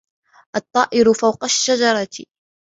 الطَّائِرُ 0.55 1.13
فَوْقَ 1.13 1.43
الشَّجَرَةِ. 1.43 2.25